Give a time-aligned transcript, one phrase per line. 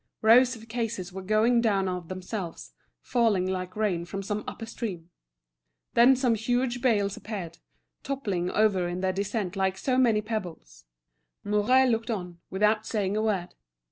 [0.23, 5.11] Rows of cases were going down of themselves, falling like rain from some upper stream.
[5.93, 7.59] Then some huge bales appeared,
[8.01, 10.85] toppling over in their descent like so many pebbles.
[11.43, 13.53] Mouret looked on, without saying a word.